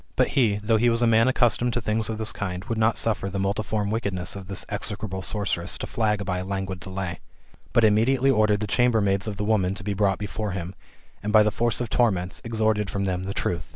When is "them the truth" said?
13.03-13.69